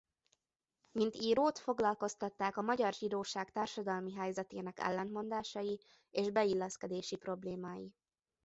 Mint 0.91 1.15
írót 1.15 1.59
foglalkoztatták 1.59 2.57
a 2.57 2.61
magyar 2.61 2.93
zsidóság 2.93 3.51
társadalmi 3.51 4.13
helyzetének 4.13 4.79
ellentmondásai 4.79 5.79
és 6.11 6.31
beilleszkedési 6.31 7.15
problémái. 7.15 7.93